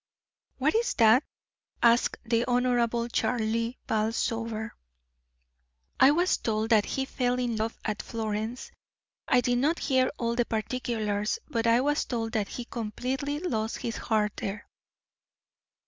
[0.57, 1.23] "What is that?"
[1.83, 4.71] asked the Honorable Charlie Balsover.
[5.99, 8.71] "I was told that he fell in love at Florence.
[9.27, 13.77] I did not hear all the particulars, but I was told that he completely lost
[13.77, 14.67] his heart there."